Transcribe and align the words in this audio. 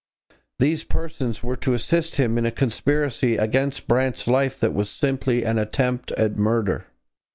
These 0.57 0.83
persons 0.83 1.43
were 1.43 1.55
to 1.57 1.75
assist 1.75 2.15
him 2.15 2.39
in 2.39 2.45
a 2.47 2.51
conspiracy 2.51 3.37
against 3.37 3.87
Brant's 3.87 4.25
life 4.25 4.59
that 4.59 4.73
was 4.73 4.89
simply 4.89 5.43
an 5.45 5.59
attempt 5.59 6.09
at 6.13 6.37
murder. 6.37 6.87